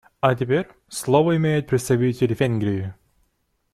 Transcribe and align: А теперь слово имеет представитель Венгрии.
А 0.19 0.33
теперь 0.33 0.67
слово 0.87 1.35
имеет 1.37 1.67
представитель 1.67 2.33
Венгрии. 2.33 2.95